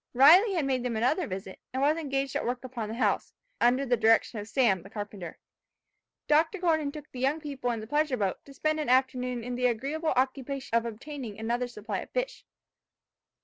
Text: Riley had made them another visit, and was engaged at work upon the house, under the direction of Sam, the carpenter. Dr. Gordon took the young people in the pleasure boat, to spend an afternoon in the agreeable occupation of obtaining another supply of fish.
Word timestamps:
Riley 0.15 0.53
had 0.55 0.65
made 0.65 0.81
them 0.81 0.97
another 0.97 1.27
visit, 1.27 1.59
and 1.71 1.79
was 1.79 1.95
engaged 1.95 2.35
at 2.35 2.43
work 2.43 2.63
upon 2.63 2.89
the 2.89 2.95
house, 2.95 3.33
under 3.59 3.85
the 3.85 3.95
direction 3.95 4.39
of 4.39 4.47
Sam, 4.47 4.81
the 4.81 4.89
carpenter. 4.89 5.37
Dr. 6.27 6.57
Gordon 6.57 6.91
took 6.91 7.11
the 7.11 7.19
young 7.19 7.39
people 7.39 7.69
in 7.69 7.81
the 7.81 7.85
pleasure 7.85 8.17
boat, 8.17 8.43
to 8.45 8.53
spend 8.55 8.79
an 8.79 8.89
afternoon 8.89 9.43
in 9.43 9.53
the 9.53 9.67
agreeable 9.67 10.09
occupation 10.15 10.75
of 10.75 10.87
obtaining 10.87 11.37
another 11.37 11.67
supply 11.67 11.99
of 11.99 12.09
fish. 12.09 12.43